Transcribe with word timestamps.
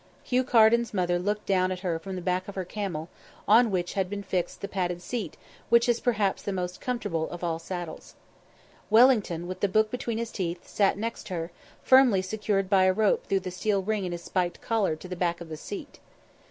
Hugh 0.23 0.43
Carden's 0.43 0.95
mother 0.95 1.19
looked 1.19 1.45
down 1.45 1.71
at 1.71 1.81
her 1.81 1.99
from 1.99 2.15
the 2.15 2.23
back 2.23 2.47
of 2.47 2.55
her 2.55 2.65
camel, 2.65 3.07
on 3.47 3.69
which 3.69 3.93
had 3.93 4.09
been 4.09 4.23
fixed 4.23 4.59
the 4.61 4.67
padded 4.67 4.99
seat 4.99 5.37
which 5.69 5.87
is 5.87 5.99
perhaps 5.99 6.41
the 6.41 6.51
most 6.51 6.81
comfortable 6.81 7.29
of 7.29 7.43
all 7.43 7.59
saddles. 7.59 8.15
Wellington, 8.89 9.45
with 9.45 9.59
the 9.59 9.69
book 9.69 9.91
between 9.91 10.17
his 10.17 10.31
teeth, 10.31 10.67
sat 10.67 10.97
next 10.97 11.27
her, 11.27 11.51
firmly 11.83 12.23
secured 12.23 12.67
by 12.67 12.85
a 12.85 12.93
rope 12.93 13.27
through 13.27 13.41
the 13.41 13.51
steel 13.51 13.83
ring 13.83 14.03
in 14.03 14.11
his 14.11 14.23
spiked 14.23 14.59
collar 14.59 14.95
to 14.95 15.07
the 15.07 15.15
back 15.15 15.39
of 15.39 15.49
the 15.49 15.55
seat. 15.57 15.99